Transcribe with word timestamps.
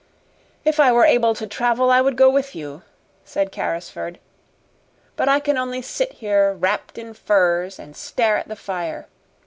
"If 0.65 0.79
I 0.79 0.91
were 0.91 1.05
able 1.05 1.35
to 1.35 1.45
travel, 1.45 1.91
I 1.91 2.01
would 2.01 2.15
go 2.15 2.27
with 2.27 2.55
you," 2.55 2.81
said 3.23 3.51
Carrisford; 3.51 4.17
"but 5.15 5.29
I 5.29 5.39
can 5.39 5.59
only 5.59 5.83
sit 5.83 6.13
here 6.13 6.53
wrapped 6.53 6.97
in 6.97 7.13
furs 7.13 7.77
and 7.77 7.95
stare 7.95 8.35
at 8.37 8.47
the 8.47 8.55
fire. 8.55 9.05